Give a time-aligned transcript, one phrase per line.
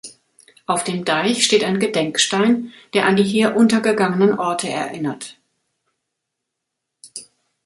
[0.65, 5.37] Auf dem Deich steht ein Gedenkstein, der an die hier untergegangenen Orte erinnert.